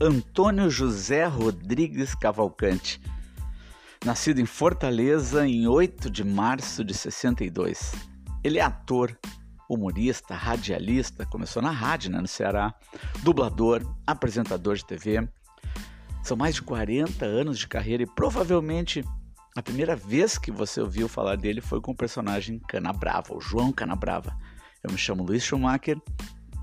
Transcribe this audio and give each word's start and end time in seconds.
Antônio 0.00 0.70
José 0.70 1.24
Rodrigues 1.26 2.14
Cavalcante. 2.14 3.00
Nascido 4.04 4.40
em 4.40 4.46
Fortaleza 4.46 5.44
em 5.44 5.66
8 5.66 6.08
de 6.08 6.22
março 6.22 6.84
de 6.84 6.94
62. 6.94 7.94
Ele 8.44 8.60
é 8.60 8.62
ator, 8.62 9.18
humorista, 9.68 10.36
radialista, 10.36 11.26
começou 11.26 11.60
na 11.60 11.72
rádio 11.72 12.12
né, 12.12 12.20
no 12.20 12.28
Ceará, 12.28 12.72
dublador, 13.24 13.82
apresentador 14.06 14.76
de 14.76 14.84
TV. 14.84 15.28
São 16.22 16.36
mais 16.36 16.54
de 16.54 16.62
40 16.62 17.24
anos 17.26 17.58
de 17.58 17.66
carreira 17.66 18.04
e 18.04 18.06
provavelmente 18.06 19.04
a 19.56 19.62
primeira 19.62 19.96
vez 19.96 20.38
que 20.38 20.52
você 20.52 20.80
ouviu 20.80 21.08
falar 21.08 21.34
dele 21.34 21.60
foi 21.60 21.80
com 21.80 21.90
o 21.90 21.96
personagem 21.96 22.60
Canabrava, 22.68 23.34
o 23.34 23.40
João 23.40 23.72
Canabrava. 23.72 24.38
Eu 24.80 24.92
me 24.92 24.98
chamo 24.98 25.24
Luiz 25.24 25.42
Schumacher 25.42 26.00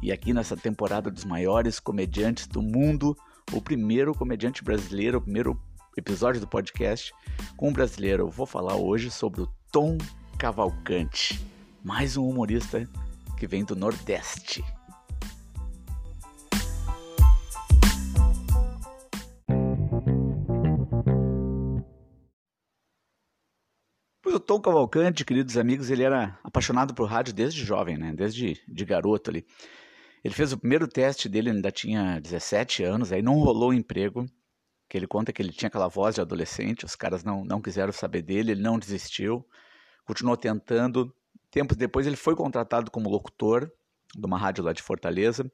e 0.02 0.12
aqui 0.12 0.34
nessa 0.34 0.55
temporada 0.55 1.09
dos 1.09 1.26
maiores 1.26 1.80
comediantes 1.80 2.48
do 2.48 2.62
mundo, 2.62 3.16
o 3.52 3.62
primeiro 3.62 4.13
comediante 4.13 4.63
brasileiro, 4.63 5.18
o 5.18 5.21
primeiro 5.21 5.59
episódio 5.98 6.41
do 6.41 6.48
podcast 6.48 7.13
com 7.55 7.70
um 7.70 7.73
brasileiro, 7.73 8.23
eu 8.23 8.30
vou 8.30 8.45
falar 8.45 8.76
hoje 8.76 9.09
sobre 9.09 9.41
o 9.41 9.49
Tom 9.71 9.98
Cavalcante, 10.38 11.45
mais 11.84 12.18
um 12.18 12.27
humorista 12.27 12.88
que 13.38 13.48
vem 13.48 13.63
do 13.63 13.76
Nordeste. 13.76 14.63
o 24.35 24.40
Tom 24.40 24.59
Cavalcante, 24.59 25.23
queridos 25.23 25.57
amigos, 25.57 25.90
ele 25.90 26.04
era 26.04 26.38
apaixonado 26.43 26.93
por 26.93 27.07
rádio 27.07 27.34
desde 27.34 27.63
jovem, 27.63 27.98
né? 27.98 28.13
Desde 28.13 28.62
de 28.68 28.85
garoto 28.85 29.29
ali. 29.29 29.46
Ele 30.26 30.34
fez 30.34 30.51
o 30.51 30.57
primeiro 30.57 30.87
teste 30.87 31.29
dele, 31.29 31.51
ainda 31.51 31.71
tinha 31.71 32.20
17 32.20 32.84
anos, 32.84 33.12
aí 33.12 33.21
não 33.21 33.35
rolou 33.35 33.70
o 33.70 33.73
emprego, 33.76 34.26
que 34.90 34.98
ele 34.98 35.05
conta 35.05 35.32
que 35.32 35.40
ele 35.40 35.51
tinha 35.51 35.67
aquela 35.67 35.87
voz 35.87 36.15
de 36.15 36.21
adolescente, 36.21 36.84
os 36.84 36.95
caras 36.95 37.23
não, 37.23 37.45
não 37.45 37.62
quiseram 37.62 37.93
saber 37.93 38.23
dele, 38.23 38.54
ele 38.54 38.62
não 38.63 38.79
desistiu, 38.79 39.48
continuou 40.04 40.35
tentando. 40.35 41.15
Tempos 41.51 41.77
depois 41.77 42.07
ele 42.07 42.15
foi 42.15 42.35
contratado 42.35 42.90
como 42.90 43.07
locutor 43.07 43.71
de 44.15 44.26
uma 44.26 44.35
rádio 44.35 44.63
lá 44.63 44.73
de 44.73 44.82
Fortaleza. 44.82 45.45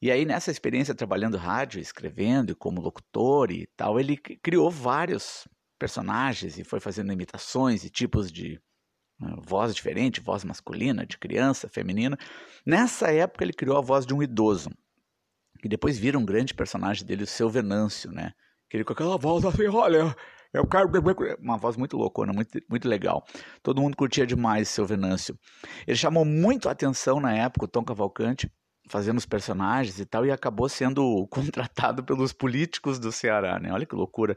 E 0.00 0.10
aí 0.10 0.24
nessa 0.24 0.50
experiência 0.50 0.94
trabalhando 0.94 1.36
rádio, 1.36 1.78
escrevendo 1.78 2.56
como 2.56 2.80
locutor 2.80 3.52
e 3.52 3.66
tal, 3.76 4.00
ele 4.00 4.16
criou 4.16 4.70
vários 4.70 5.46
personagens 5.78 6.58
e 6.58 6.64
foi 6.64 6.80
fazendo 6.80 7.12
imitações 7.12 7.84
e 7.84 7.90
tipos 7.90 8.32
de 8.32 8.58
voz 9.42 9.74
diferente, 9.74 10.20
voz 10.20 10.44
masculina, 10.44 11.06
de 11.06 11.18
criança, 11.18 11.68
feminina. 11.68 12.18
Nessa 12.64 13.12
época 13.12 13.44
ele 13.44 13.52
criou 13.52 13.76
a 13.76 13.80
voz 13.80 14.06
de 14.06 14.14
um 14.14 14.22
idoso, 14.22 14.70
que 15.60 15.68
depois 15.68 15.98
vira 15.98 16.18
um 16.18 16.24
grande 16.24 16.54
personagem 16.54 17.06
dele, 17.06 17.24
o 17.24 17.26
seu 17.26 17.48
Venâncio, 17.48 18.10
né? 18.10 18.32
Que 18.68 18.76
ele 18.76 18.84
com 18.84 18.92
aquela 18.92 19.16
voz 19.16 19.44
assim, 19.44 19.66
olha, 19.68 20.14
eu 20.54 20.66
quero 20.66 20.88
uma 21.40 21.56
voz 21.56 21.76
muito 21.76 21.96
loucona, 21.96 22.32
muito, 22.32 22.60
muito 22.70 22.88
legal. 22.88 23.26
Todo 23.62 23.82
mundo 23.82 23.96
curtia 23.96 24.24
demais 24.24 24.68
seu 24.68 24.86
Venâncio. 24.86 25.36
Ele 25.84 25.96
chamou 25.96 26.24
muito 26.24 26.68
a 26.68 26.72
atenção 26.72 27.18
na 27.20 27.32
época, 27.34 27.64
o 27.64 27.68
Tom 27.68 27.84
Cavalcante, 27.84 28.48
fazendo 28.88 29.18
os 29.18 29.26
personagens 29.26 29.98
e 29.98 30.06
tal, 30.06 30.24
e 30.24 30.30
acabou 30.30 30.68
sendo 30.68 31.26
contratado 31.30 32.04
pelos 32.04 32.32
políticos 32.32 33.00
do 33.00 33.10
Ceará, 33.10 33.58
né? 33.58 33.72
Olha 33.72 33.84
que 33.84 33.96
loucura. 33.96 34.36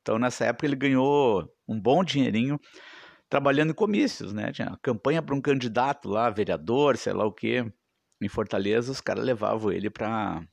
Então, 0.00 0.18
nessa 0.18 0.46
época, 0.46 0.66
ele 0.66 0.76
ganhou 0.76 1.46
um 1.68 1.78
bom 1.78 2.02
dinheirinho 2.02 2.58
trabalhando 3.30 3.70
em 3.70 3.74
comícios, 3.74 4.32
né? 4.32 4.52
Tinha 4.52 4.76
campanha 4.82 5.22
para 5.22 5.34
um 5.34 5.40
candidato 5.40 6.08
lá, 6.08 6.28
vereador, 6.28 6.96
sei 6.96 7.12
lá 7.12 7.24
o 7.24 7.32
quê, 7.32 7.64
em 8.20 8.28
Fortaleza, 8.28 8.92
os 8.92 9.00
caras 9.00 9.24
levavam 9.24 9.72
ele 9.72 9.88
para 9.88 10.44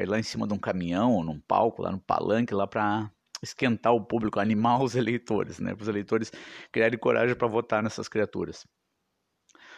ir 0.00 0.08
lá 0.08 0.18
em 0.18 0.22
cima 0.22 0.48
de 0.48 0.54
um 0.54 0.58
caminhão, 0.58 1.12
ou 1.12 1.22
num 1.22 1.38
palco, 1.38 1.82
lá 1.82 1.92
no 1.92 2.00
palanque, 2.00 2.54
lá 2.54 2.66
para 2.66 3.12
esquentar 3.42 3.92
o 3.92 4.04
público, 4.04 4.40
animar 4.40 4.82
os 4.82 4.96
eleitores, 4.96 5.60
né? 5.60 5.74
Para 5.74 5.82
os 5.82 5.88
eleitores 5.88 6.32
criarem 6.72 6.98
coragem 6.98 7.36
para 7.36 7.46
votar 7.46 7.82
nessas 7.82 8.08
criaturas. 8.08 8.66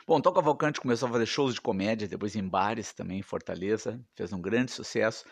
Bom, 0.06 0.20
Tom 0.20 0.32
Cavalcante 0.32 0.80
começou 0.80 1.08
a 1.08 1.12
fazer 1.12 1.26
shows 1.26 1.54
de 1.54 1.60
comédia, 1.60 2.06
depois 2.06 2.36
em 2.36 2.46
bares 2.46 2.92
também 2.92 3.18
em 3.18 3.22
Fortaleza, 3.22 4.00
fez 4.14 4.32
um 4.32 4.40
grande 4.40 4.70
sucesso, 4.70 5.24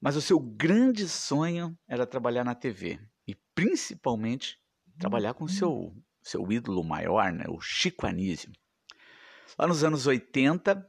mas 0.00 0.16
o 0.16 0.22
seu 0.22 0.40
grande 0.40 1.08
sonho 1.08 1.76
era 1.86 2.06
trabalhar 2.06 2.44
na 2.44 2.54
TV 2.54 2.98
e 3.26 3.34
principalmente 3.54 4.58
trabalhar 4.98 5.34
com 5.34 5.46
seu. 5.48 5.92
Seu 6.22 6.50
ídolo 6.50 6.84
maior, 6.84 7.32
né, 7.32 7.44
o 7.48 7.60
Chico 7.60 8.06
Anísio. 8.06 8.52
Lá 9.58 9.66
nos 9.66 9.84
anos 9.84 10.06
80, 10.06 10.86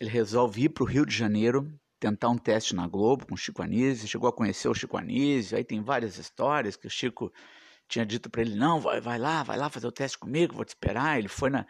ele 0.00 0.10
resolve 0.10 0.64
ir 0.64 0.68
para 0.70 0.84
o 0.84 0.86
Rio 0.86 1.04
de 1.04 1.14
Janeiro 1.14 1.70
tentar 1.98 2.28
um 2.28 2.38
teste 2.38 2.74
na 2.74 2.86
Globo 2.86 3.26
com 3.26 3.34
o 3.34 3.38
Chico 3.38 3.62
Anísio, 3.62 4.08
chegou 4.08 4.28
a 4.28 4.32
conhecer 4.32 4.68
o 4.68 4.74
Chico 4.74 4.96
Anísio, 4.96 5.56
aí 5.56 5.64
tem 5.64 5.82
várias 5.82 6.16
histórias 6.16 6.76
que 6.76 6.86
o 6.86 6.90
Chico 6.90 7.32
tinha 7.88 8.04
dito 8.06 8.30
para 8.30 8.42
ele, 8.42 8.54
não, 8.54 8.80
vai, 8.80 9.00
vai 9.00 9.18
lá, 9.18 9.42
vai 9.42 9.56
lá 9.56 9.68
fazer 9.68 9.86
o 9.86 9.92
teste 9.92 10.18
comigo, 10.18 10.54
vou 10.54 10.64
te 10.64 10.68
esperar. 10.68 11.18
Ele 11.18 11.28
foi 11.28 11.50
na, 11.50 11.66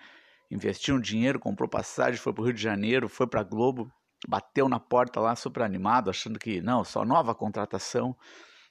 investiu 0.50 0.96
um 0.96 1.00
dinheiro, 1.00 1.38
comprou 1.38 1.68
passagem, 1.68 2.20
foi 2.20 2.32
para 2.32 2.42
o 2.42 2.44
Rio 2.44 2.54
de 2.54 2.62
Janeiro, 2.62 3.08
foi 3.08 3.26
para 3.26 3.40
a 3.40 3.44
Globo, 3.44 3.90
bateu 4.26 4.68
na 4.68 4.80
porta 4.80 5.20
lá 5.20 5.36
super 5.36 5.62
animado, 5.62 6.10
achando 6.10 6.38
que, 6.38 6.60
não, 6.60 6.84
só 6.84 7.04
nova 7.04 7.34
contratação. 7.34 8.16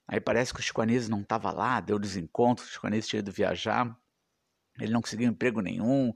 Aí 0.07 0.19
parece 0.19 0.53
que 0.53 0.59
o 0.59 0.63
Chico 0.63 0.81
Anísio 0.81 1.09
não 1.09 1.21
estava 1.21 1.51
lá, 1.51 1.79
deu 1.79 1.97
desencontro, 1.97 2.65
o 2.65 2.67
Chico 2.67 2.87
Anísio 2.87 3.09
tinha 3.09 3.19
ido 3.19 3.31
viajar, 3.31 3.97
ele 4.79 4.93
não 4.93 5.01
conseguiu 5.01 5.29
emprego 5.29 5.61
nenhum. 5.61 6.13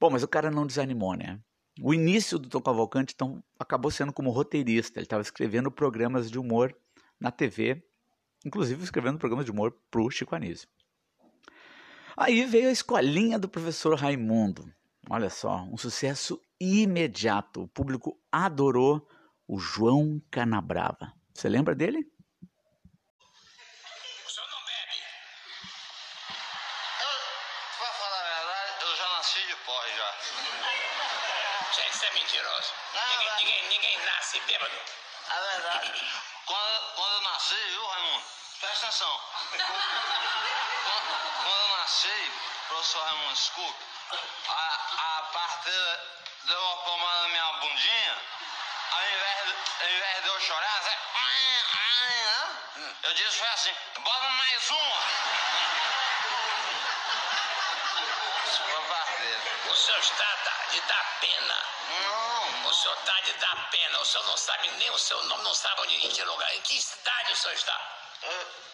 Bom, 0.00 0.10
mas 0.10 0.22
o 0.22 0.28
cara 0.28 0.50
não 0.50 0.66
desanimou, 0.66 1.14
né? 1.14 1.40
O 1.80 1.94
início 1.94 2.38
do 2.38 2.48
Tom 2.48 2.60
Cavalcante 2.60 3.14
então, 3.14 3.42
acabou 3.58 3.90
sendo 3.90 4.12
como 4.12 4.30
roteirista, 4.30 4.98
ele 4.98 5.06
estava 5.06 5.22
escrevendo 5.22 5.70
programas 5.70 6.30
de 6.30 6.38
humor 6.38 6.76
na 7.18 7.30
TV, 7.30 7.82
inclusive 8.44 8.82
escrevendo 8.82 9.18
programas 9.18 9.46
de 9.46 9.50
humor 9.50 9.74
para 9.90 10.02
o 10.02 10.10
Chico 10.10 10.34
Anísio. 10.34 10.68
Aí 12.16 12.44
veio 12.44 12.68
a 12.68 12.72
escolinha 12.72 13.38
do 13.38 13.48
professor 13.48 13.94
Raimundo. 13.94 14.70
Olha 15.08 15.30
só, 15.30 15.62
um 15.62 15.78
sucesso 15.78 16.40
imediato. 16.60 17.62
O 17.62 17.68
público 17.68 18.20
adorou 18.30 19.06
o 19.48 19.58
João 19.58 20.20
Canabrava. 20.30 21.12
Você 21.34 21.48
lembra 21.48 21.74
dele? 21.74 22.06
Atenção. 38.92 39.20
Quando, 40.84 41.06
quando 41.42 41.60
eu 41.60 41.76
nasci, 41.78 42.32
professor 42.68 43.02
Raimundo, 43.04 43.32
desculpe, 43.32 43.84
a, 44.48 45.18
a 45.18 45.22
parteira 45.32 46.20
deu 46.44 46.60
uma 46.60 46.76
pomada 46.84 47.22
na 47.22 47.28
minha 47.28 47.52
bundinha, 47.54 48.18
ao 48.92 49.04
invés, 49.04 49.46
de, 49.46 49.84
ao 49.84 49.90
invés 49.90 50.22
de 50.22 50.28
eu 50.28 50.40
chorar, 50.40 50.82
né? 50.82 50.98
eu 53.04 53.14
disse 53.14 53.38
foi 53.38 53.48
assim, 53.48 53.74
bota 53.98 54.28
mais 54.28 54.70
uma. 54.70 55.02
O 59.70 59.74
senhor 59.74 60.00
está 60.00 60.66
de 60.70 60.80
dar 60.82 61.18
pena. 61.20 61.66
Não. 61.88 62.68
O 62.68 62.74
senhor 62.74 62.96
está 62.98 63.20
de 63.20 63.32
dar 63.34 63.70
pena. 63.70 64.00
O 64.00 64.04
senhor 64.04 64.26
não 64.26 64.36
sabe 64.36 64.70
nem 64.72 64.90
o 64.90 64.98
seu 64.98 65.22
nome, 65.24 65.42
não 65.42 65.54
sabe 65.54 65.80
onde 65.80 66.06
em 66.06 66.10
que 66.10 66.22
lugar. 66.24 66.54
Em 66.54 66.60
que 66.60 66.80
cidade 66.80 67.32
o 67.32 67.36
senhor 67.36 67.54
está? 67.54 68.01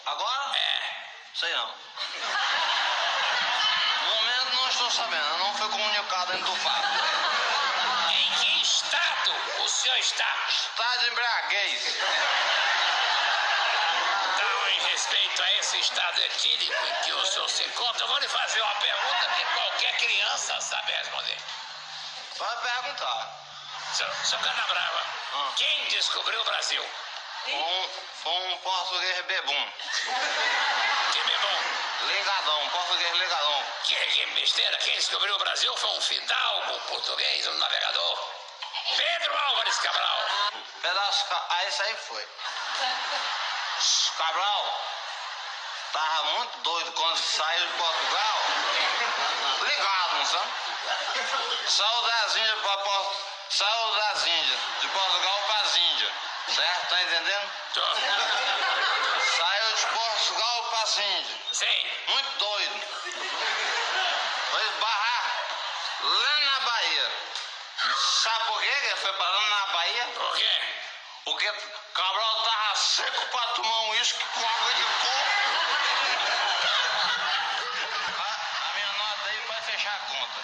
Agora? 0.06 0.56
É. 0.56 0.78
Sei 1.34 1.53
não. 1.54 1.75
No 4.09 4.14
momento 4.14 4.56
não 4.56 4.69
estou 4.69 4.91
sabendo, 4.91 5.38
não 5.38 5.54
foi 5.54 5.69
comunicado 5.69 6.33
dentro 6.33 6.47
do 6.47 6.56
fato. 6.56 6.89
Em 8.10 8.30
que 8.39 8.62
estado 8.62 9.34
o 9.59 9.68
senhor 9.68 9.98
está? 9.98 10.34
Estado 10.48 11.06
embriaguez. 11.09 11.97
Então, 14.34 14.68
em 14.68 14.80
respeito 14.91 15.42
a 15.42 15.54
esse 15.54 15.78
estado 15.80 16.21
etílico 16.22 16.86
em 16.86 16.94
que 17.04 17.12
o 17.12 17.27
senhor 17.27 17.51
se 17.51 17.65
encontra, 17.65 18.03
eu 18.03 18.09
vou 18.09 18.18
lhe 18.18 18.28
fazer 18.28 18.62
uma 18.62 18.74
pergunta 18.77 19.28
que 19.34 19.44
qualquer 19.44 19.97
criança 19.98 20.60
sabe 20.60 20.92
responder. 20.92 21.36
Pode 22.39 22.62
perguntar. 22.62 23.39
Seu, 23.92 24.15
seu 24.24 24.39
Canabrava, 24.39 25.06
hum. 25.34 25.53
quem 25.56 25.84
descobriu 25.86 26.41
o 26.41 26.44
Brasil? 26.44 26.84
Um, 27.54 27.89
foi 28.22 28.33
um 28.33 28.59
português 28.59 29.27
bebum. 29.27 29.72
Que 31.12 31.21
bebum? 31.21 31.59
Ligadão, 32.06 32.68
português 32.68 33.16
ligadão. 33.16 33.65
Que, 33.84 33.95
que 33.95 34.27
besteira, 34.27 34.77
quem 34.78 34.95
descobriu 34.95 35.34
o 35.34 35.39
Brasil 35.39 35.77
foi 35.77 35.91
um 35.91 36.00
fidalgo 36.00 36.80
português, 36.80 37.47
um 37.47 37.54
navegador. 37.54 38.28
Pedro 38.97 39.39
Álvares 39.39 39.78
Cabral. 39.78 40.18
Pedaço, 40.83 41.27
aí 41.50 41.68
isso 41.68 41.83
aí 41.83 41.97
foi. 41.97 42.28
Cabral 44.18 44.89
tava 45.92 46.24
muito 46.24 46.59
doido 46.59 46.92
quando 46.92 47.16
saiu 47.16 47.66
de 47.66 47.72
Portugal. 47.74 48.39
Ligado, 49.62 50.16
não 50.16 50.27
sabe? 50.27 50.53
Saiu 51.68 52.03
das 52.03 52.36
Índias 52.36 52.60
para 52.60 52.78
Saiu 53.51 53.94
das 53.97 54.27
Índias, 54.27 54.60
de 54.80 54.89
Portugal 54.89 55.42
para 55.47 55.60
as 55.62 55.77
Índias. 55.77 56.12
Certo? 56.48 56.89
Tá 56.89 57.03
entendendo? 57.18 57.50
Tô. 57.74 57.80
Saiu 59.36 59.74
de 59.74 59.86
Portugal 59.86 60.62
pra 60.70 61.03
Índia. 61.03 61.36
Sim. 61.53 61.86
Muito 62.06 62.38
doido. 62.38 62.80
Foi 64.50 64.62
esbarrar 64.62 65.24
lá 66.03 66.41
na 66.44 66.60
Bahia. 66.60 67.12
Sabe 68.22 68.44
por 68.47 68.60
quê 68.60 68.70
que 68.70 68.97
foi 68.97 69.12
parando 69.12 69.48
na 69.48 69.66
Bahia? 69.66 70.06
Por 70.15 70.36
quê? 70.36 70.60
Porque 71.24 71.53
Cabral 71.94 72.44
tava 72.44 72.74
seco 72.76 73.26
pra 73.26 73.47
tomar 73.48 73.80
um 73.80 73.88
uísque 73.91 74.24
com 74.34 74.41
água 74.41 74.74
de 74.74 74.82
coco. 74.82 75.30
A, 78.18 78.70
a 78.70 78.74
minha 78.74 78.92
nota 78.92 79.28
aí 79.28 79.41
vai 79.48 79.62
fechar 79.62 79.94
a 79.94 79.98
conta. 79.98 80.41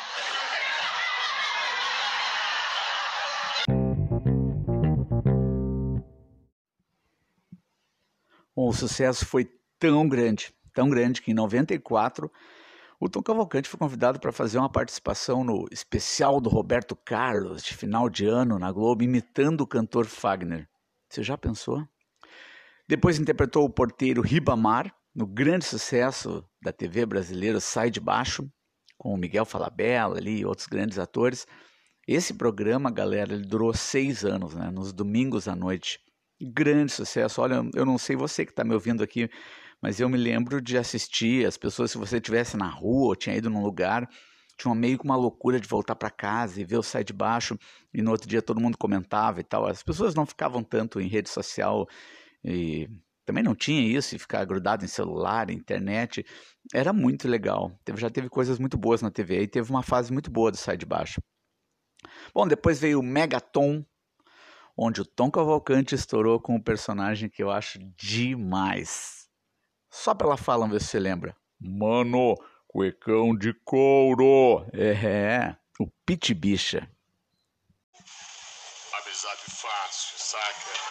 O 8.68 8.72
sucesso 8.72 9.26
foi 9.26 9.48
tão 9.78 10.08
grande, 10.08 10.54
tão 10.72 10.88
grande 10.88 11.22
que 11.22 11.30
em 11.30 11.34
94 11.34 12.30
o 13.00 13.08
Tom 13.08 13.22
Cavalcante 13.22 13.68
foi 13.68 13.78
convidado 13.78 14.18
para 14.18 14.32
fazer 14.32 14.58
uma 14.58 14.70
participação 14.70 15.44
no 15.44 15.66
especial 15.70 16.40
do 16.40 16.48
Roberto 16.48 16.96
Carlos 16.96 17.62
de 17.62 17.74
final 17.74 18.08
de 18.08 18.26
ano 18.26 18.58
na 18.58 18.72
Globo, 18.72 19.02
imitando 19.02 19.62
o 19.62 19.66
cantor 19.66 20.06
Fagner. 20.06 20.68
Você 21.10 21.22
já 21.22 21.36
pensou? 21.36 21.86
Depois 22.88 23.18
interpretou 23.18 23.64
o 23.64 23.70
porteiro 23.70 24.22
Ribamar 24.22 24.94
no 25.14 25.26
grande 25.26 25.64
sucesso 25.64 26.44
da 26.62 26.72
TV 26.72 27.06
brasileira 27.06 27.60
Sai 27.60 27.90
de 27.90 28.00
Baixo, 28.00 28.50
com 28.96 29.12
o 29.12 29.18
Miguel 29.18 29.44
Falabella 29.44 30.16
ali 30.16 30.40
e 30.40 30.46
outros 30.46 30.66
grandes 30.66 30.98
atores. 30.98 31.46
Esse 32.06 32.34
programa, 32.34 32.90
galera, 32.90 33.32
ele 33.32 33.46
durou 33.46 33.72
seis 33.72 34.24
anos, 34.24 34.54
né? 34.54 34.70
Nos 34.70 34.92
domingos 34.92 35.48
à 35.48 35.54
noite. 35.54 35.98
Grande 36.40 36.92
sucesso. 36.92 37.40
Olha, 37.40 37.62
eu 37.74 37.86
não 37.86 37.96
sei 37.96 38.16
você 38.16 38.44
que 38.44 38.52
está 38.52 38.64
me 38.64 38.74
ouvindo 38.74 39.02
aqui, 39.02 39.30
mas 39.80 40.00
eu 40.00 40.08
me 40.08 40.18
lembro 40.18 40.60
de 40.60 40.76
assistir 40.76 41.46
as 41.46 41.56
pessoas, 41.56 41.90
se 41.90 41.98
você 41.98 42.16
estivesse 42.16 42.56
na 42.56 42.68
rua 42.68 43.08
ou 43.08 43.16
tinha 43.16 43.36
ido 43.36 43.48
num 43.48 43.62
lugar, 43.62 44.08
tinha 44.56 44.74
meio 44.74 44.98
que 44.98 45.04
uma 45.04 45.16
loucura 45.16 45.60
de 45.60 45.68
voltar 45.68 45.94
para 45.94 46.10
casa 46.10 46.60
e 46.60 46.64
ver 46.64 46.78
o 46.78 46.82
sai 46.82 47.04
de 47.04 47.12
baixo, 47.12 47.58
e 47.92 48.02
no 48.02 48.10
outro 48.10 48.28
dia 48.28 48.42
todo 48.42 48.60
mundo 48.60 48.78
comentava 48.78 49.40
e 49.40 49.44
tal. 49.44 49.66
As 49.66 49.82
pessoas 49.82 50.14
não 50.14 50.26
ficavam 50.26 50.62
tanto 50.62 51.00
em 51.00 51.08
rede 51.08 51.28
social 51.28 51.86
e 52.44 52.88
também 53.24 53.42
não 53.42 53.54
tinha 53.54 53.80
isso, 53.80 54.14
e 54.14 54.18
ficar 54.18 54.44
grudado 54.44 54.84
em 54.84 54.88
celular, 54.88 55.50
internet. 55.50 56.24
Era 56.74 56.92
muito 56.92 57.26
legal. 57.26 57.72
Já 57.96 58.10
teve 58.10 58.28
coisas 58.28 58.58
muito 58.58 58.76
boas 58.76 59.00
na 59.00 59.10
TV 59.10 59.42
e 59.42 59.48
teve 59.48 59.70
uma 59.70 59.82
fase 59.82 60.12
muito 60.12 60.30
boa 60.30 60.50
do 60.50 60.56
sai 60.56 60.76
de 60.76 60.84
baixo. 60.84 61.22
Bom, 62.34 62.46
depois 62.46 62.78
veio 62.78 63.00
o 63.00 63.02
Megaton, 63.02 63.84
onde 64.76 65.00
o 65.00 65.04
Tom 65.04 65.30
Cavalcante 65.30 65.94
estourou 65.94 66.40
com 66.40 66.56
um 66.56 66.60
personagem 66.60 67.28
que 67.28 67.42
eu 67.42 67.50
acho 67.50 67.78
demais. 67.96 69.28
Só 69.90 70.14
pela 70.14 70.36
fala, 70.36 70.60
vamos 70.60 70.74
ver 70.74 70.80
se 70.80 70.88
você 70.88 70.98
lembra. 70.98 71.36
Mano, 71.60 72.34
cuecão 72.66 73.36
de 73.36 73.54
couro. 73.64 74.66
É, 74.72 75.54
o 75.78 75.86
Pit 76.04 76.34
Bicha. 76.34 76.88
Amizade 78.92 79.42
fácil, 79.46 80.18
saca? 80.18 80.83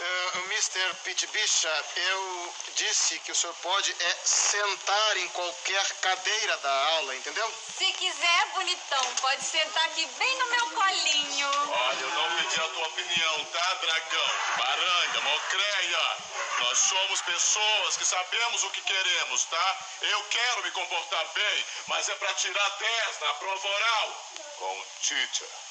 Uh, 0.00 0.38
Mr. 0.48 0.94
Pete 1.04 1.26
Bicha, 1.26 1.84
eu 1.94 2.54
disse 2.74 3.18
que 3.18 3.32
o 3.32 3.34
senhor 3.34 3.52
pode 3.56 3.94
é 4.00 4.16
sentar 4.24 5.16
em 5.18 5.28
qualquer 5.28 5.86
cadeira 6.00 6.56
da 6.56 6.72
aula, 6.94 7.14
entendeu? 7.16 7.52
Se 7.76 7.84
quiser, 7.92 8.46
bonitão, 8.54 9.14
pode 9.20 9.44
sentar 9.44 9.84
aqui 9.84 10.06
bem 10.18 10.38
no 10.38 10.46
meu 10.46 10.70
colinho. 10.70 11.48
Olha, 11.70 12.00
eu 12.00 12.10
não 12.12 12.36
pedi 12.36 12.60
a 12.60 12.68
tua 12.68 12.86
opinião, 12.86 13.44
tá, 13.44 13.74
dragão? 13.74 14.30
Baranga, 14.56 15.20
mocreia. 15.20 16.16
Nós 16.60 16.78
somos 16.78 17.20
pessoas 17.20 17.96
que 17.98 18.04
sabemos 18.06 18.64
o 18.64 18.70
que 18.70 18.80
queremos, 18.80 19.44
tá? 19.44 19.78
Eu 20.00 20.24
quero 20.30 20.62
me 20.62 20.70
comportar 20.70 21.26
bem, 21.34 21.66
mas 21.88 22.08
é 22.08 22.14
pra 22.14 22.32
tirar 22.34 22.68
10 22.78 23.20
na 23.20 23.34
prova 23.34 23.68
oral. 23.68 24.26
Com 24.56 24.84
teacher. 25.02 25.69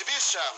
Uh, 0.00 0.04
Bicha, 0.04 0.54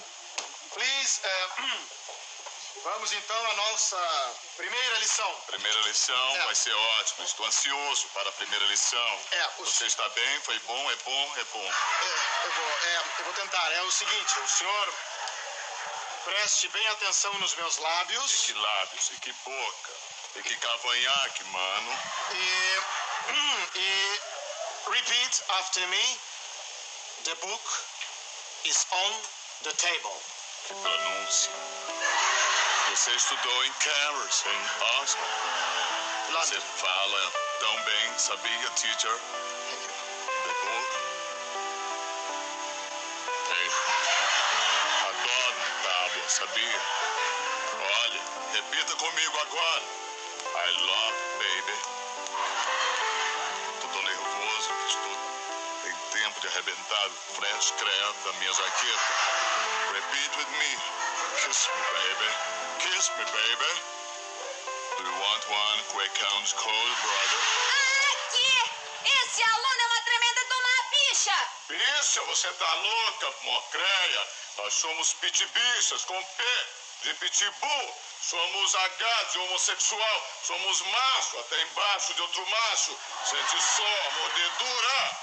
please. 0.74 1.20
eh, 1.22 1.48
vamos 2.84 3.12
então 3.12 3.50
à 3.50 3.54
nossa 3.54 4.34
primeira 4.56 4.98
lição. 4.98 5.32
Primeira 5.46 5.80
lição 5.82 6.36
É. 6.36 6.44
vai 6.46 6.54
ser 6.54 6.72
ótimo. 6.74 7.24
Estou 7.24 7.46
ansioso 7.46 8.08
para 8.08 8.28
a 8.28 8.32
primeira 8.32 8.64
lição. 8.66 9.20
É, 9.32 9.46
o 9.58 9.64
Você 9.64 9.86
está 9.86 10.08
bem? 10.10 10.40
Foi 10.40 10.58
bom? 10.60 10.90
É 10.90 10.96
bom? 10.96 11.34
É 11.36 11.44
bom. 11.44 11.72
É, 11.72 12.46
eu, 12.46 12.52
vou, 12.52 12.70
é, 12.82 12.96
eu 13.20 13.24
vou 13.26 13.34
tentar. 13.34 13.72
É 13.72 13.82
o 13.82 13.90
seguinte, 13.92 14.38
o 14.40 14.48
senhor 14.48 14.94
preste 16.24 16.68
bem 16.68 16.86
atenção 16.88 17.32
nos 17.38 17.54
meus 17.54 17.76
E 17.76 17.80
lábios 17.80 18.32
que 18.44 18.52
lábios, 18.54 19.10
e 19.10 19.16
que 19.20 19.32
boca, 19.44 19.92
e 20.36 20.42
que 20.42 20.56
cavanhaque, 20.56 21.44
mano. 21.44 21.98
e, 22.32 23.78
e 23.78 24.20
repeat 24.90 25.42
after 25.60 25.86
me. 25.88 26.20
The 27.24 27.34
book 27.36 27.62
is 28.66 28.86
on 28.92 29.12
the 29.64 29.72
table. 29.76 30.18
Pronúncia. 30.68 31.52
Você 32.90 33.10
estudou 33.12 33.64
em 33.64 33.72
Cambridge, 33.72 34.44
em 34.48 35.00
Oxford. 35.00 35.28
Você 36.28 36.54
London. 36.56 36.66
fala 36.76 37.32
tão 37.60 37.74
bem, 37.84 38.18
sabia, 38.18 38.70
teacher? 38.76 39.18
The 40.44 40.54
book. 40.64 41.08
Adoro 45.08 45.56
tábua, 45.82 46.28
sabia? 46.28 46.80
Olha, 47.80 48.20
repita 48.52 48.96
comigo 48.96 49.38
agora. 49.40 49.82
I 50.54 50.70
love 50.86 51.16
baby. 51.38 52.07
De 56.40 56.46
arrebentar 56.46 57.06
o 57.06 57.34
French 57.34 57.72
cream 57.74 58.14
da 58.24 58.32
minha 58.34 58.52
jaqueta. 58.52 59.12
Repeat 59.92 60.36
with 60.36 60.50
me. 60.58 60.72
Kiss 61.42 61.68
me, 61.68 61.82
baby. 61.94 62.30
Kiss 62.78 63.10
me, 63.18 63.24
baby. 63.24 63.72
Do 64.98 65.02
you 65.04 65.16
want 65.18 65.42
one 65.50 65.80
quick 65.94 66.14
counts 66.14 66.52
cold, 66.52 66.94
brother? 67.02 67.40
Aqui! 68.12 68.70
Esse 69.04 69.42
aluno 69.42 69.80
é 69.80 69.86
uma 69.86 70.02
tremenda 70.02 70.44
de 70.44 70.54
uma 70.54 70.76
bicha! 70.90 71.38
Bicha, 71.68 72.20
você 72.26 72.52
tá 72.52 72.74
louca, 72.74 73.34
mocreia? 73.42 74.28
Nós 74.58 74.74
somos 74.74 75.14
pitbichas 75.14 76.04
com 76.04 76.22
P 76.22 76.44
de 77.08 77.14
pitbull. 77.14 77.94
Somos 78.20 78.74
H 78.74 79.24
de 79.32 79.38
homossexual. 79.38 80.18
Somos 80.44 80.80
macho 80.82 81.38
até 81.38 81.62
embaixo 81.62 82.12
de 82.14 82.20
outro 82.20 82.46
macho. 82.46 82.98
Sente 83.24 83.62
só, 83.62 84.10
mordedura. 84.18 85.18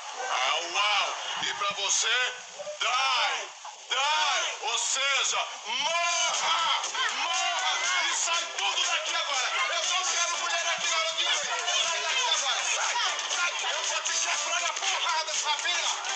Au, 0.50 0.78
au. 0.78 1.16
E 1.44 1.54
pra 1.54 1.70
você, 1.84 2.34
dai, 2.80 3.50
dai. 3.90 4.58
Ou 4.62 4.78
seja, 4.80 5.48
morra, 5.66 6.82
morra. 7.24 7.74
E 8.10 8.16
sai 8.16 8.46
tudo 8.58 8.82
daqui 8.82 9.16
agora. 9.16 9.52
Eu 9.70 9.86
não 9.86 10.04
quero 10.12 10.38
mulher 10.38 10.68
aqui 10.76 10.88
na 10.88 10.98
hora 10.98 11.14
de 11.14 11.26
Sai 11.26 12.02
daqui 12.02 12.30
agora. 12.34 12.64
Sai, 12.64 12.96
sai. 13.36 13.72
Eu 13.72 13.84
vou 13.84 14.02
te 14.02 14.14
quebrar 14.14 14.62
na 14.62 14.74
porrada, 14.74 15.34
sabia? 15.36 16.15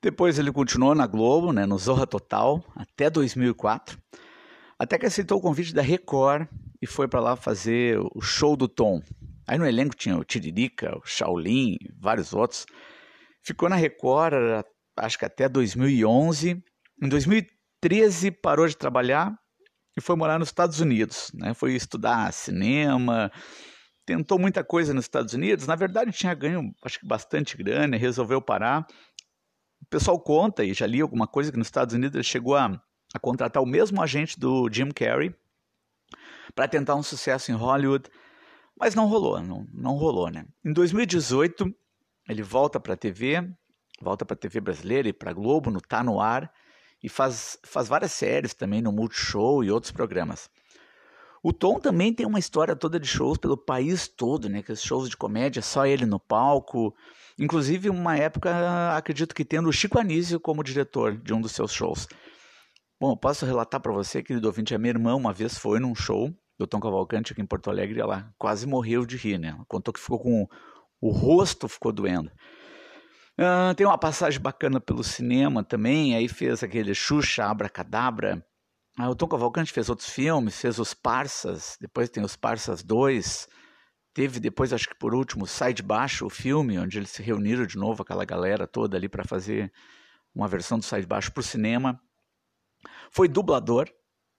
Depois 0.00 0.38
ele 0.38 0.52
continuou 0.52 0.94
na 0.94 1.06
Globo, 1.06 1.52
né, 1.52 1.66
no 1.66 1.76
Zorra 1.76 2.06
Total, 2.06 2.64
até 2.76 3.10
2004, 3.10 3.98
até 4.78 4.96
que 4.96 5.06
aceitou 5.06 5.38
o 5.38 5.40
convite 5.40 5.74
da 5.74 5.82
Record 5.82 6.46
e 6.80 6.86
foi 6.86 7.08
para 7.08 7.18
lá 7.20 7.34
fazer 7.34 7.98
o 8.14 8.20
show 8.20 8.56
do 8.56 8.68
Tom. 8.68 9.02
Aí 9.44 9.58
no 9.58 9.66
elenco 9.66 9.96
tinha 9.96 10.16
o 10.16 10.22
Tiririca, 10.22 10.96
o 10.96 11.02
Shaolin, 11.04 11.76
vários 11.98 12.32
outros. 12.32 12.64
Ficou 13.42 13.68
na 13.68 13.74
Record, 13.74 14.34
acho 14.96 15.18
que 15.18 15.24
até 15.24 15.48
2011. 15.48 16.62
Em 17.02 17.08
2013 17.08 18.30
parou 18.30 18.68
de 18.68 18.76
trabalhar 18.76 19.36
e 19.96 20.00
foi 20.00 20.14
morar 20.14 20.38
nos 20.38 20.48
Estados 20.48 20.78
Unidos. 20.78 21.32
Né? 21.34 21.54
Foi 21.54 21.74
estudar 21.74 22.32
cinema, 22.32 23.32
tentou 24.06 24.38
muita 24.38 24.62
coisa 24.62 24.94
nos 24.94 25.06
Estados 25.06 25.34
Unidos. 25.34 25.66
Na 25.66 25.74
verdade 25.74 26.12
tinha 26.12 26.34
ganho, 26.34 26.72
acho 26.84 27.00
que 27.00 27.06
bastante 27.06 27.56
grana, 27.56 27.96
resolveu 27.96 28.40
parar 28.40 28.86
o 29.80 29.86
pessoal 29.86 30.18
conta, 30.18 30.64
e 30.64 30.74
já 30.74 30.86
li 30.86 31.00
alguma 31.00 31.26
coisa, 31.26 31.50
que 31.50 31.58
nos 31.58 31.68
Estados 31.68 31.94
Unidos 31.94 32.14
ele 32.14 32.24
chegou 32.24 32.56
a, 32.56 32.80
a 33.14 33.18
contratar 33.18 33.62
o 33.62 33.66
mesmo 33.66 34.02
agente 34.02 34.38
do 34.38 34.68
Jim 34.70 34.90
Carrey 34.90 35.34
para 36.54 36.68
tentar 36.68 36.94
um 36.94 37.02
sucesso 37.02 37.50
em 37.50 37.54
Hollywood, 37.54 38.08
mas 38.78 38.94
não 38.94 39.06
rolou, 39.06 39.40
não, 39.40 39.66
não 39.72 39.94
rolou, 39.94 40.30
né? 40.30 40.46
Em 40.64 40.72
2018, 40.72 41.74
ele 42.28 42.42
volta 42.42 42.78
para 42.78 42.94
a 42.94 42.96
TV, 42.96 43.48
volta 44.00 44.24
para 44.24 44.34
a 44.34 44.38
TV 44.38 44.60
brasileira 44.60 45.08
e 45.08 45.12
para 45.12 45.30
a 45.30 45.34
Globo, 45.34 45.70
no 45.70 45.80
Tá 45.80 46.02
No 46.02 46.20
Ar, 46.20 46.52
e 47.02 47.08
faz, 47.08 47.58
faz 47.64 47.88
várias 47.88 48.12
séries 48.12 48.54
também 48.54 48.82
no 48.82 48.92
Multishow 48.92 49.62
e 49.64 49.70
outros 49.70 49.92
programas. 49.92 50.50
O 51.42 51.52
Tom 51.52 51.78
também 51.78 52.12
tem 52.12 52.26
uma 52.26 52.38
história 52.38 52.74
toda 52.74 52.98
de 52.98 53.06
shows 53.06 53.38
pelo 53.38 53.56
país 53.56 54.08
todo, 54.08 54.48
né? 54.48 54.62
Que 54.62 54.72
os 54.72 54.82
shows 54.82 55.08
de 55.08 55.16
comédia, 55.16 55.62
só 55.62 55.86
ele 55.86 56.04
no 56.04 56.18
palco. 56.18 56.94
Inclusive, 57.38 57.88
uma 57.88 58.16
época, 58.16 58.96
acredito 58.96 59.34
que 59.34 59.44
tendo 59.44 59.68
o 59.68 59.72
Chico 59.72 59.98
Anísio 59.98 60.40
como 60.40 60.64
diretor 60.64 61.16
de 61.16 61.32
um 61.32 61.40
dos 61.40 61.52
seus 61.52 61.72
shows. 61.72 62.08
Bom, 63.00 63.12
eu 63.12 63.16
posso 63.16 63.46
relatar 63.46 63.80
para 63.80 63.92
você, 63.92 64.22
querido 64.22 64.48
ouvinte, 64.48 64.74
a 64.74 64.78
minha 64.78 64.90
irmã 64.90 65.14
uma 65.14 65.32
vez 65.32 65.56
foi 65.56 65.78
num 65.78 65.94
show 65.94 66.34
do 66.58 66.66
Tom 66.66 66.80
Cavalcante 66.80 67.32
aqui 67.32 67.40
em 67.40 67.46
Porto 67.46 67.70
Alegre 67.70 68.00
ela 68.00 68.34
quase 68.36 68.66
morreu 68.66 69.06
de 69.06 69.16
rir, 69.16 69.38
né? 69.38 69.56
Contou 69.68 69.94
que 69.94 70.00
ficou 70.00 70.18
com 70.18 70.48
o 71.00 71.10
rosto 71.10 71.68
ficou 71.68 71.92
doendo. 71.92 72.30
Uh, 73.38 73.72
tem 73.76 73.86
uma 73.86 73.96
passagem 73.96 74.40
bacana 74.40 74.80
pelo 74.80 75.04
cinema 75.04 75.62
também, 75.62 76.16
aí 76.16 76.26
fez 76.26 76.62
aquele 76.62 76.92
Xuxa, 76.92 77.44
Abracadabra. 77.44 78.44
Uh, 78.98 79.10
o 79.10 79.14
Tom 79.14 79.28
Cavalcante 79.28 79.72
fez 79.72 79.88
outros 79.88 80.08
filmes, 80.08 80.60
fez 80.60 80.78
os 80.80 80.92
Parsas, 80.92 81.76
depois 81.80 82.10
tem 82.10 82.24
os 82.24 82.34
Parsas 82.34 82.82
2, 82.82 83.46
teve 84.12 84.40
depois, 84.40 84.72
acho 84.72 84.88
que 84.88 84.98
por 84.98 85.14
último, 85.14 85.46
Sai 85.46 85.72
de 85.72 85.84
Baixo, 85.84 86.26
o 86.26 86.30
filme, 86.30 86.78
onde 86.78 86.98
eles 86.98 87.10
se 87.10 87.22
reuniram 87.22 87.64
de 87.64 87.78
novo, 87.78 88.02
aquela 88.02 88.24
galera 88.24 88.66
toda 88.66 88.96
ali 88.96 89.08
para 89.08 89.22
fazer 89.22 89.72
uma 90.34 90.48
versão 90.48 90.78
do 90.78 90.84
Sai 90.84 91.02
de 91.02 91.06
Baixo 91.06 91.30
para 91.32 91.40
o 91.40 91.44
cinema. 91.44 92.00
Foi 93.10 93.28
dublador, 93.28 93.88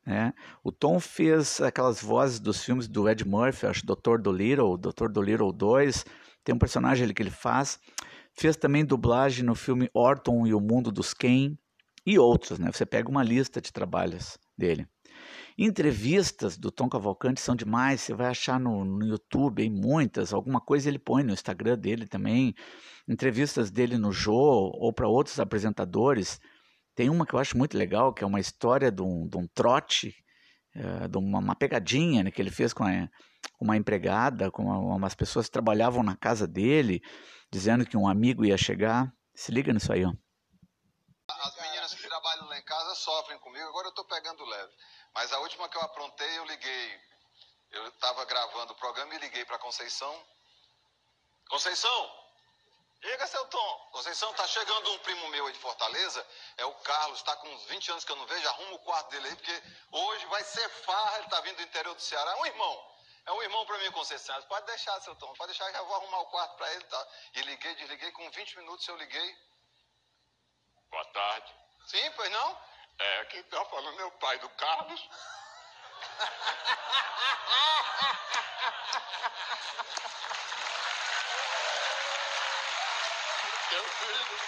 né? 0.06 0.34
O 0.62 0.74
Tom 0.74 1.00
fez 1.00 1.62
aquelas 1.62 2.02
vozes 2.02 2.40
dos 2.40 2.62
filmes 2.62 2.88
do 2.88 3.08
Ed 3.08 3.26
Murphy, 3.26 3.66
acho 3.66 3.86
Dr. 3.86 4.18
Dolittle, 4.22 4.78
Dr. 4.78 5.08
Dolittle 5.10 5.54
2, 5.54 6.06
tem 6.44 6.54
um 6.54 6.60
personagem 6.60 7.06
ali 7.06 7.14
que 7.14 7.24
ele 7.24 7.32
faz. 7.32 7.80
Fez 8.34 8.58
também 8.58 8.84
dublagem 8.84 9.46
no 9.46 9.56
filme 9.56 9.90
Orton 9.94 10.46
e 10.46 10.54
o 10.54 10.60
Mundo 10.60 10.92
dos 10.92 11.14
Ken 11.14 11.58
e 12.06 12.18
outros, 12.18 12.60
né? 12.60 12.72
Você 12.72 12.86
pega 12.86 13.10
uma 13.10 13.24
lista 13.24 13.62
de 13.62 13.72
trabalhos 13.72 14.38
dele. 14.58 14.88
Entrevistas 15.58 16.58
do 16.58 16.72
Tom 16.72 16.88
Cavalcante 16.88 17.42
são 17.42 17.56
demais, 17.56 18.00
você 18.00 18.14
vai 18.14 18.28
achar 18.28 18.60
no, 18.60 18.86
no 18.86 19.06
YouTube 19.06 19.70
muitas, 19.70 20.34
alguma 20.34 20.62
coisa 20.62 20.88
ele 20.88 20.98
põe 20.98 21.22
no 21.22 21.34
Instagram 21.34 21.78
dele 21.78 22.08
também, 22.08 22.56
entrevistas 23.08 23.70
dele 23.70 23.98
no 23.98 24.12
Jô 24.12 24.32
ou 24.74 24.94
para 24.94 25.08
outros 25.08 25.38
apresentadores. 25.40 26.40
Tem 26.96 27.10
uma 27.10 27.26
que 27.26 27.34
eu 27.34 27.40
acho 27.40 27.58
muito 27.58 27.78
legal, 27.78 28.14
que 28.14 28.24
é 28.24 28.28
uma 28.28 28.40
história 28.40 28.90
de 28.90 29.02
um, 29.02 29.28
de 29.28 29.38
um 29.38 29.48
trote, 29.54 30.16
é, 30.74 31.08
de 31.10 31.18
uma, 31.18 31.40
uma 31.40 31.56
pegadinha 31.56 32.24
né, 32.24 32.32
que 32.32 32.42
ele 32.42 32.52
fez 32.52 32.72
com 32.72 32.86
a, 32.86 33.10
uma 33.60 33.76
empregada, 33.76 34.50
com 34.50 34.64
uma, 34.64 34.96
umas 34.96 35.16
pessoas 35.16 35.48
que 35.48 35.52
trabalhavam 35.52 36.04
na 36.04 36.16
casa 36.16 36.48
dele, 36.48 37.02
dizendo 37.52 37.86
que 37.86 37.98
um 37.98 38.08
amigo 38.08 38.46
ia 38.46 38.58
chegar. 38.58 39.12
Se 39.36 39.52
liga 39.52 39.74
nisso 39.74 39.92
aí, 39.92 40.06
ó. 40.06 40.14
As 41.30 41.56
meninas 41.62 41.94
que 41.94 42.08
trabalham 42.08 42.48
lá 42.48 42.58
em 42.58 42.64
casa 42.90 42.96
sofrem 42.96 43.38
comigo, 43.40 43.68
agora 43.68 43.88
eu 43.88 43.92
tô 43.92 44.04
pegando 44.06 44.44
leve. 44.46 44.74
Mas 45.14 45.32
a 45.32 45.40
última 45.40 45.70
que 45.70 45.78
eu 45.78 45.82
aprontei, 45.82 46.38
eu 46.38 46.46
liguei. 46.46 47.02
Eu 47.72 47.88
estava 47.90 48.26
gravando 48.26 48.74
o 48.74 48.76
programa 48.76 49.14
e 49.16 49.20
liguei 49.20 49.46
para 49.46 49.60
Conceição. 49.60 50.26
Conceição, 51.50 52.30
Liga, 53.02 53.28
seu 53.28 53.46
Tom. 53.48 53.90
Conceição, 53.92 54.34
tá 54.34 54.46
chegando 54.48 54.92
um 54.92 55.00
primo 55.00 55.30
meu 55.30 55.46
aí 55.48 55.54
de 55.54 55.60
Fortaleza, 55.60 56.28
é 56.58 56.66
o 56.66 56.74
Carlos, 56.76 57.22
tá 57.22 57.34
com 57.38 57.48
uns 57.48 57.64
20 57.64 57.92
anos 57.92 58.04
que 58.04 58.12
eu 58.12 58.16
não 58.18 58.26
vejo, 58.28 58.48
arruma 58.50 58.74
o 58.74 58.80
quarto 58.80 59.10
dele 59.10 59.30
aí, 59.30 59.36
porque 59.38 59.64
hoje 59.92 60.26
vai 60.26 60.44
ser 60.44 60.68
farra, 60.70 61.20
ele 61.20 61.30
tá 61.30 61.40
vindo 61.42 61.56
do 61.56 61.62
interior 61.62 61.96
do 61.96 62.02
Ceará. 62.02 62.32
É 62.32 62.36
um 62.36 62.46
irmão. 62.46 62.96
É 63.26 63.32
um 63.32 63.42
irmão 63.44 63.66
para 63.66 63.78
mim, 63.78 63.92
Conceição. 63.92 64.42
Pode 64.44 64.66
deixar, 64.66 65.00
seu 65.02 65.16
Tom, 65.16 65.34
pode 65.36 65.54
deixar, 65.54 65.72
já 65.72 65.82
vou 65.84 65.96
arrumar 65.96 66.20
o 66.20 66.26
quarto 66.26 66.58
para 66.58 66.74
ele, 66.74 66.84
tá? 66.86 67.08
E 67.36 67.42
liguei, 67.44 67.76
desliguei, 67.76 68.12
com 68.12 68.30
20 68.32 68.58
minutos 68.58 68.88
eu 68.88 68.98
liguei. 68.98 69.38
Boa 70.92 71.06
tarde. 71.06 71.56
Sim, 71.88 72.12
pois 72.16 72.32
não? 72.32 72.58
É, 73.00 73.26
quem 73.26 73.42
tá 73.44 73.64
falando 73.66 74.02
é 74.02 74.06
o 74.06 74.12
pai 74.12 74.38
do 74.40 74.50
Carlos. 74.50 75.10
Meu 83.72 83.84
filho, 83.84 84.40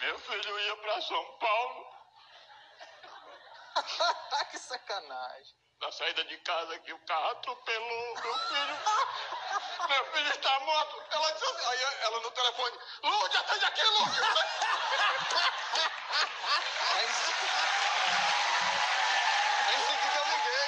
meu 0.00 0.18
filho 0.20 0.60
ia 0.60 0.76
para 0.76 1.02
São 1.02 1.38
Paulo. 1.38 1.86
que 4.50 4.58
sacanagem. 4.58 5.56
Na 5.80 5.90
saída 5.90 6.24
de 6.24 6.38
casa 6.38 6.74
aqui, 6.76 6.92
o 6.92 7.06
carro 7.06 7.30
atropelou 7.30 8.14
meu 8.14 8.38
filho. 8.38 8.78
Meu 9.88 10.04
filho 10.12 10.30
está 10.30 10.60
morto. 10.60 11.02
Ela 11.10 11.30
disse 11.32 11.44
assim, 11.44 11.66
aí 11.66 11.82
ela 12.02 12.20
no 12.20 12.30
telefone, 12.30 12.78
Lúcia, 13.02 13.40
atende 13.40 13.64
aqui, 13.64 13.82
Lúcia. 13.84 14.22
Aí, 16.90 17.04
em 17.04 17.12
seguida 19.82 20.16
eu 20.16 20.24
liguei. 20.24 20.64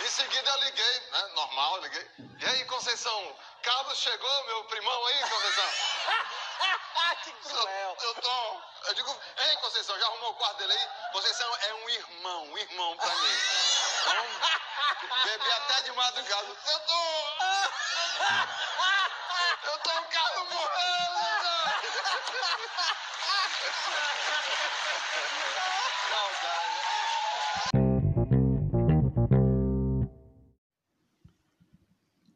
Em 0.00 0.10
seguida 0.10 0.50
eu 0.50 0.60
liguei, 0.60 1.00
né? 1.10 1.26
Normal, 1.34 1.76
eu 1.76 1.82
liguei. 1.82 2.10
E 2.38 2.46
aí, 2.46 2.64
Conceição, 2.66 3.36
Carlos 3.62 3.98
chegou, 3.98 4.44
meu 4.44 4.64
primão 4.64 5.06
aí, 5.06 5.28
Conceição? 5.28 5.70
que 7.22 7.32
cruel. 7.32 7.96
Eu, 8.00 8.08
eu 8.08 8.14
tô. 8.14 8.62
Eu 8.88 8.94
digo, 8.94 9.10
hein, 9.38 9.56
Conceição, 9.60 9.98
já 9.98 10.06
arrumou 10.06 10.30
o 10.30 10.34
quarto 10.34 10.58
dele 10.58 10.72
aí? 10.72 10.88
Conceição 11.12 11.56
é 11.56 11.74
um 11.74 11.88
irmão, 11.90 12.44
um 12.44 12.58
irmão 12.58 12.96
pra 12.96 13.14
mim. 13.14 13.38
Então, 14.00 14.61
bebi 15.08 15.50
até 15.52 15.82
de 15.82 15.92
madrugada. 15.92 16.46
Eu 16.46 16.54
tô. 16.54 17.02
Eu 19.64 19.78
tô 19.78 19.90
um 19.90 20.04
carro 20.10 20.44
morrendo. 20.50 21.02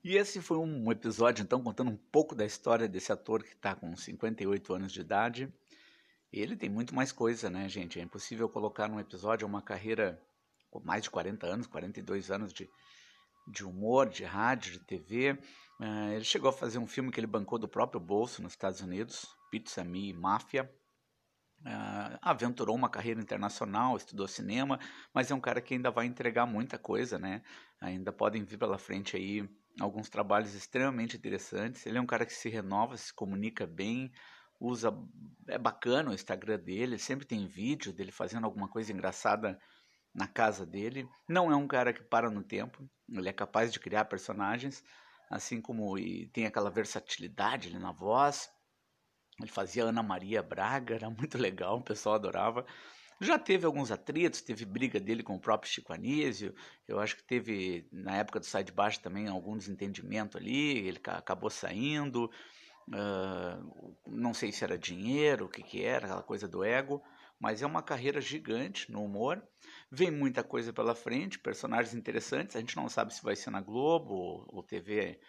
E 0.03 0.17
esse 0.17 0.41
foi 0.41 0.57
um 0.59 0.93
episódio, 0.93 1.43
então, 1.43 1.61
contando 1.61 1.91
um 1.91 1.97
pouco 1.97 2.35
da 2.35 2.45
história 2.45 2.87
desse 2.87 3.11
ator 3.11 3.43
que 3.43 3.55
está 3.55 3.75
com 3.75 3.97
58 3.97 4.73
anos 4.75 4.93
de 4.93 5.01
idade. 5.01 5.53
Ele 6.33 6.57
tem 6.57 6.69
muito 6.69 6.95
mais 6.95 7.11
coisa, 7.11 7.51
né, 7.51 7.69
gente? 7.69 7.99
É 7.99 8.03
impossível 8.03 8.49
colocar 8.49 8.89
num 8.89 9.01
episódio 9.01 9.47
uma 9.47 9.61
carreira 9.61 10.23
mais 10.85 11.03
de 11.03 11.11
40 11.11 11.47
anos, 11.47 11.67
42 11.67 12.31
anos 12.31 12.53
de, 12.53 12.69
de 13.47 13.65
humor, 13.65 14.09
de 14.09 14.25
rádio, 14.25 14.73
de 14.73 14.81
TV. 14.81 15.33
Uh, 15.81 16.13
ele 16.15 16.25
chegou 16.25 16.51
a 16.51 16.53
fazer 16.53 16.79
um 16.79 16.87
filme 16.87 17.11
que 17.11 17.21
ele 17.21 17.27
bancou 17.27 17.59
do 17.59 17.69
próprio 17.69 18.01
bolso 18.01 18.43
nos 18.43 18.53
Estados 18.53 18.81
Unidos, 18.81 19.27
Pizza 19.51 19.85
Me 19.85 20.13
Máfia. 20.13 20.71
Uh, 21.61 22.19
aventurou 22.21 22.77
uma 22.77 22.89
carreira 22.89 23.21
internacional, 23.21 23.97
estudou 23.97 24.29
cinema, 24.29 24.79
mas 25.13 25.31
é 25.31 25.35
um 25.35 25.41
cara 25.41 25.61
que 25.61 25.75
ainda 25.75 25.91
vai 25.91 26.07
entregar 26.07 26.45
muita 26.47 26.79
coisa, 26.79 27.19
né? 27.19 27.43
Ainda 27.81 28.13
podem 28.13 28.45
vir 28.45 28.59
pela 28.59 28.79
frente 28.79 29.17
aí 29.17 29.49
alguns 29.81 30.09
trabalhos 30.09 30.55
extremamente 30.55 31.17
interessantes. 31.17 31.87
Ele 31.87 31.99
é 31.99 32.01
um 32.01 32.07
cara 32.07 32.27
que 32.27 32.33
se 32.33 32.49
renova, 32.49 32.97
se 32.97 33.13
comunica 33.13 33.67
bem, 33.67 34.13
usa 34.61 34.93
é 35.49 35.59
bacana 35.59 36.11
o 36.11 36.15
Instagram 36.15 36.59
dele, 36.59 36.99
sempre 36.99 37.27
tem 37.27 37.47
vídeo 37.47 37.93
dele 37.93 38.11
fazendo 38.11 38.45
alguma 38.45 38.69
coisa 38.69 38.93
engraçada 38.93 39.59
na 40.17 40.27
casa 40.27 40.65
dele. 40.65 41.07
Não 41.29 41.53
é 41.53 41.57
um 41.57 41.69
cara 41.69 41.93
que 41.93 42.03
para 42.03 42.31
no 42.31 42.43
tempo, 42.43 42.89
ele 43.09 43.29
é 43.29 43.33
capaz 43.33 43.71
de 43.71 43.79
criar 43.79 44.07
personagens, 44.07 44.83
assim 45.31 45.61
como 45.61 45.99
e 45.99 46.27
tem 46.29 46.47
aquela 46.47 46.71
versatilidade 46.71 47.69
ali 47.69 47.79
na 47.79 47.93
voz. 47.93 48.49
Ele 49.39 49.51
fazia 49.51 49.85
Ana 49.85 50.03
Maria 50.03 50.43
Braga, 50.43 50.95
era 50.95 51.11
muito 51.11 51.37
legal, 51.37 51.77
o 51.77 51.85
pessoal 51.85 52.15
adorava. 52.15 52.65
Já 53.21 53.39
teve 53.39 53.67
alguns 53.67 53.91
atritos, 53.91 54.41
teve 54.41 54.65
briga 54.65 54.99
dele 54.99 55.23
com 55.23 55.37
o 55.37 55.41
próprio 55.41 55.71
Chico 55.71 55.93
Anísio, 55.93 56.55
eu 56.89 56.99
acho 56.99 57.17
que 57.17 57.25
teve, 57.25 57.87
na 57.91 58.17
época 58.17 58.41
do 58.41 58.47
Sai 58.47 58.63
de 58.63 58.73
Baixo 58.73 59.01
também, 59.01 59.27
algum 59.27 59.57
desentendimento 59.57 60.37
ali, 60.37 60.87
ele 60.87 61.01
acabou 61.07 61.49
saindo, 61.49 62.31
uh, 62.89 63.97
não 64.07 64.35
sei 64.35 64.53
se 64.53 64.63
era 64.65 64.77
dinheiro, 64.77 65.47
o 65.47 65.49
que 65.49 65.63
que 65.63 65.83
era, 65.83 66.07
aquela 66.07 66.23
coisa 66.23 66.47
do 66.47 66.63
ego, 66.63 67.03
mas 67.41 67.63
é 67.63 67.67
uma 67.67 67.83
carreira 67.83 68.21
gigante 68.21 68.91
no 68.93 69.03
humor, 69.03 69.43
vem 69.91 70.11
muita 70.11 70.43
coisa 70.43 70.73
pela 70.73 70.95
frente, 70.95 71.39
personagens 71.39 71.95
interessantes, 71.95 72.57
a 72.57 72.61
gente 72.61 72.77
não 72.77 72.89
sabe 72.89 73.15
se 73.15 73.23
vai 73.23 73.37
ser 73.37 73.51
na 73.51 73.61
Globo 73.61 74.47
ou, 74.49 74.63
TV 74.63 75.21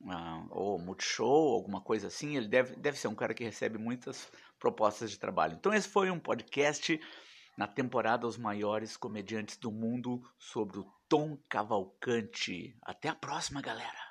uh, 0.00 0.46
ou 0.50 0.78
Multishow, 0.78 1.54
alguma 1.54 1.80
coisa 1.80 2.08
assim, 2.08 2.36
ele 2.36 2.48
deve, 2.48 2.76
deve 2.76 2.98
ser 2.98 3.08
um 3.08 3.14
cara 3.14 3.34
que 3.34 3.44
recebe 3.44 3.78
muitas 3.78 4.30
propostas 4.58 5.10
de 5.10 5.18
trabalho. 5.18 5.56
Então 5.58 5.72
esse 5.72 5.88
foi 5.88 6.10
um 6.10 6.18
podcast 6.18 7.00
na 7.56 7.66
temporada 7.66 8.26
Os 8.26 8.36
Maiores 8.36 8.96
Comediantes 8.96 9.56
do 9.56 9.70
Mundo 9.70 10.22
sobre 10.38 10.78
o 10.78 10.90
Tom 11.08 11.36
Cavalcante. 11.48 12.76
Até 12.82 13.08
a 13.08 13.14
próxima, 13.14 13.60
galera! 13.60 14.09